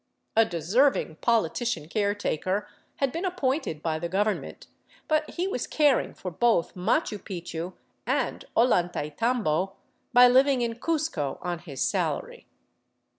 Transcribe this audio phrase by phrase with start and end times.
[0.35, 4.65] A deserving politician caretaker had been appointed by the government,
[5.07, 7.73] but he was caring for both Machu Picchu
[8.07, 9.73] and Ollantaytambo
[10.11, 12.47] by living in Cuzco on his salary.